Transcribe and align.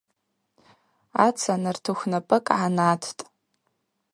Аца 1.25 1.53
нартыхв 1.61 2.03
напӏыкӏ 2.11 2.51
гӏанаттӏ. 2.59 3.21